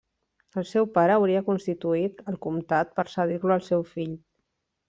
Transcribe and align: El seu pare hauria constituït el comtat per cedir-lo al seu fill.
El 0.59 0.63
seu 0.69 0.87
pare 0.95 1.15
hauria 1.17 1.43
constituït 1.51 2.25
el 2.33 2.39
comtat 2.49 2.97
per 3.01 3.07
cedir-lo 3.15 3.57
al 3.59 3.67
seu 3.71 3.89
fill. 3.95 4.21